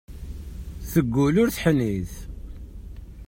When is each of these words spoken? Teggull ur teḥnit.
Teggull 0.91 1.35
ur 1.41 1.49
teḥnit. 1.51 2.13